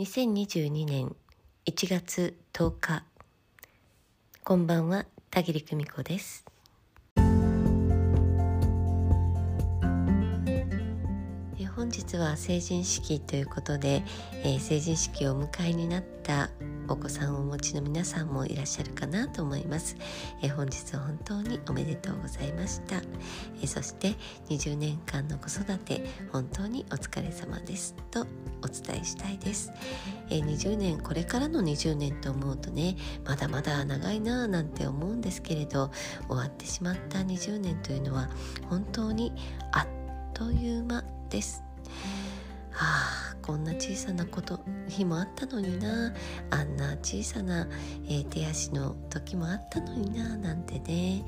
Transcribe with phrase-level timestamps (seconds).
[0.00, 1.14] 2022年
[1.66, 3.04] 1月10日
[4.42, 6.46] こんばんは田切久美子です。
[11.90, 14.02] 日は成人式ということで、
[14.44, 16.50] えー成人式をお迎えになった
[16.88, 19.96] お子さんをお持ちの皆さんもいらっしゃるかなと思います、
[20.42, 24.14] えー本日は本当におめでとうございました、えーそして
[24.48, 28.26] 20年間の子育て本当にお疲れ様ですと
[28.62, 29.72] お伝えしたいです、
[30.30, 35.90] えー20年これからの20年と思うとねまだまだ長いなぁなんて思うんですけれど
[36.28, 38.30] 終わってしまった20年というのは
[38.68, 39.32] 本当に
[39.72, 39.86] あっ
[40.34, 41.69] という間です。
[42.70, 43.29] はあ。
[43.50, 46.14] こんな小さなこと日もあったのにな。
[46.50, 47.66] あんな小さな、
[48.06, 50.36] えー手足の時もあったのにな。
[50.36, 51.24] なんてね、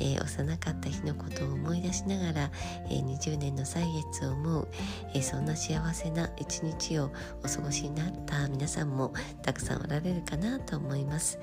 [0.00, 2.50] えー幼かった日のことを思い出しながら、
[2.88, 4.68] えー20年の歳月を思う、
[5.12, 7.12] えそんな幸せな一日を
[7.44, 8.48] お過ごしになった。
[8.48, 11.38] 皆さんもたくさんおられるかなと思います、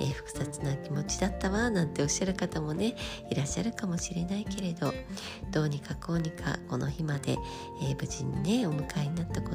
[0.00, 1.70] え複雑な気持ちだったわ。
[1.70, 2.94] なんておっしゃる方もね
[3.30, 4.94] いらっしゃるかもしれないけれど。
[5.50, 7.36] どうにかこうにかこの日まで、
[7.82, 9.11] え無事にねお迎えに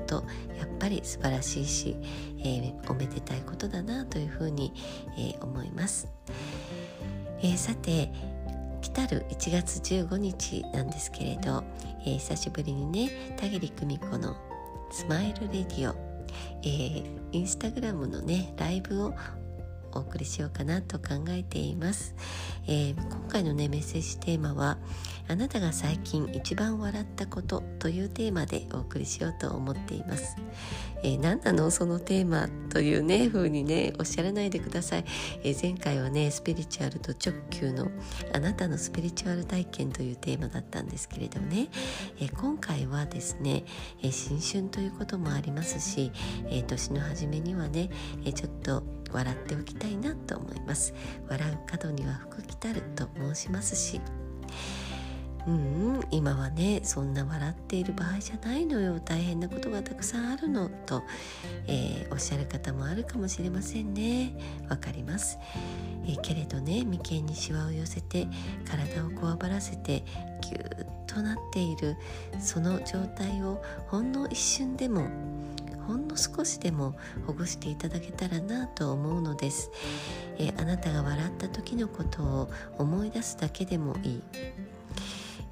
[0.07, 0.23] と
[0.57, 1.95] やっぱり素晴らしいし、
[2.39, 4.73] えーおめでたいことだなというふうに、
[5.17, 6.07] えー思います、
[7.41, 8.11] えーさて
[8.81, 11.63] 来たる1月15日なんですけれど、
[12.01, 14.35] えー久しぶりにね田切久美子の
[14.89, 15.95] 「スマイルレディオ」
[16.63, 19.13] えーインスタグラムのねライブを
[19.97, 22.15] お送りしようかなと考えています、
[22.67, 22.95] えー
[23.27, 24.77] 今回のねメッセージテーマは
[25.27, 30.37] あなたが最近一番笑ったことというテーマでお送りしようと思っています、
[31.03, 35.05] えー何なのそのテーマというね風にねおっしゃらないでください、
[35.43, 37.89] えー前回はねスピリチュアルと直球の
[38.33, 41.69] あなたのスピリチュアル体験というテーマだったんですけれどもね、
[42.21, 43.65] え今回はですね、
[44.03, 46.11] え新春ということもありますし、
[46.49, 47.89] え年の初めにはね、
[48.25, 50.93] えちょっと笑っておきたいなと思います。
[51.27, 54.01] 笑う角には福来たると申しますし。
[55.47, 58.99] うん今はねそんな笑っている場合じゃないのよ。
[58.99, 61.03] 大変なことがたくさんあるのと、
[61.67, 64.33] えーおっしゃる方もあるかもしれませんね。
[64.69, 65.39] わかります、
[66.05, 68.27] えーけれどね眉間にシワを寄せて
[68.65, 70.03] 体をこわばらせて
[70.41, 71.95] ぎゅーっとなっている
[72.39, 75.07] その状態をほんの一瞬でも
[75.87, 79.71] ほんの少しでもほぐしていただけたらなと思うのです、
[80.37, 84.23] えーあなたが笑った時のことを思い出すだけでもいい。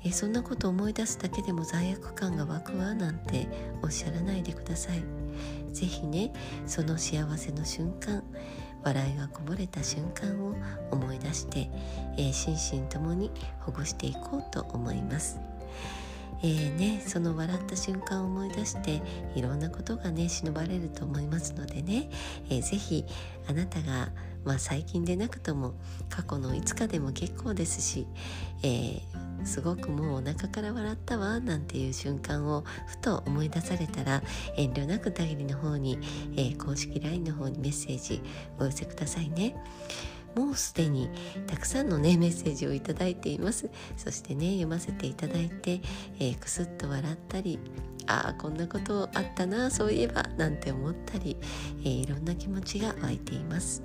[0.03, 3.47] えーそんなこと思い出すだけでも罪悪感が湧くわなんて
[3.81, 5.03] おっしゃらないでください。
[5.73, 6.31] ぜひね
[6.67, 8.23] その幸せの瞬間
[8.83, 10.55] 笑いがこぼれた瞬間を
[10.91, 11.69] 思い出して、
[12.17, 13.31] えー心身ともに
[13.61, 15.39] ほぐしていこうと思います。
[16.41, 19.01] えーね、その笑った瞬間を思い出して
[19.35, 22.09] いろんなことがね忍ばれると思いますのでね、
[22.49, 23.05] えーぜひ
[23.47, 24.09] あなたが、
[24.43, 25.75] まあ、最近でなくとも
[26.09, 28.07] 過去のいつかでも結構ですし、
[28.63, 34.23] えーすごくもうお腹から笑ったわなんていう瞬間をふと思い出されたら
[34.57, 35.99] 遠慮なくたぎりの方に、
[36.35, 38.21] えー公式 LINE の方にメッセージ
[38.59, 39.55] お寄せくださいね。
[40.35, 41.09] もうすでに
[41.47, 43.69] たくさんのねメッセージをいただいています。
[43.97, 45.81] そしてね読ませていただいて、
[46.19, 47.59] えーくすっと笑ったり
[48.07, 51.37] ああこんなことあったなそういえばなんて思ったり、
[51.81, 53.83] えーいろんな気持ちが湧いています。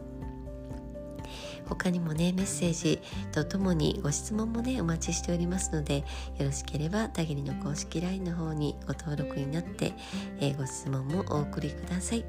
[1.68, 3.00] 他にもねメッセージ
[3.30, 5.98] とともにご質問もねお待ちしておりますので
[6.36, 9.92] よろしければたぎりの公式 LINE の方にご登録になって、
[10.40, 12.20] えーご質問もお送りください。
[12.20, 12.26] よ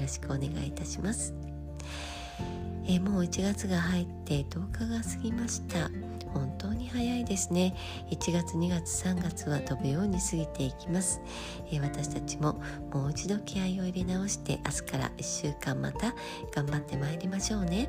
[0.00, 1.34] ろしくお願いいたします。
[2.88, 5.90] えーもう1月が入って10日が過ぎました。
[6.32, 7.74] 本当に早いですね。
[8.10, 11.20] 1月2月3月は飛ぶように過ぎていきます、
[11.70, 12.60] えー私たちも
[12.92, 16.14] もう一度気合を入れ直して明日から1週間また
[16.54, 17.88] 頑張ってまいりましょうね。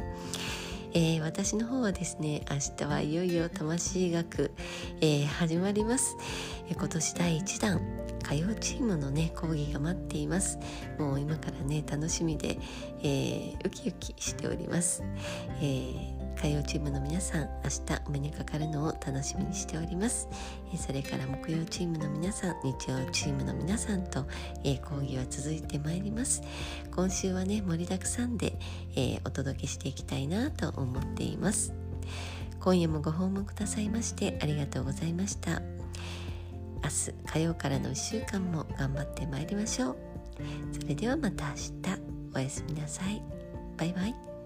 [0.94, 4.52] えー私の方はですね明日はいよいよ魂学、
[5.02, 6.18] えー始まります、
[6.68, 7.82] えー今年第1弾
[8.24, 10.60] 火曜チームのね講義が待っています。
[11.00, 12.60] もう今からね楽しみで、
[13.02, 15.04] えウキウキしております、
[15.62, 20.30] えー歌謡チームの皆さん明日お目にかかるのを楽しみにしております、
[20.74, 24.26] えそれから木曜チームの皆さん日曜チームの皆さんと、
[24.64, 26.42] え講義は続いてまいります。
[26.96, 28.58] 今週はね盛りだくさんで、
[28.96, 31.74] えお届けしていきたいなと思っています。
[32.62, 35.62] 今夜もご訪問くださいましてありがとうございました。
[36.82, 39.98] 明日火曜からの1週間も頑張ってまいりましょう。
[40.72, 42.20] それではまた明日。
[42.34, 43.22] おやすみなさい。
[43.78, 44.39] バイバイ。